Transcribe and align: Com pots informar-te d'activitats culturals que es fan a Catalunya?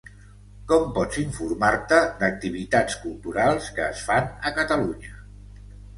Com 0.71 0.85
pots 0.93 1.19
informar-te 1.23 1.99
d'activitats 2.23 2.97
culturals 3.03 3.69
que 3.77 3.87
es 3.89 4.03
fan 4.11 4.33
a 4.51 4.57
Catalunya? 4.61 5.19